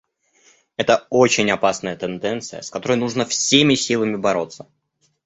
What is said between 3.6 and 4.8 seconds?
силами бороться.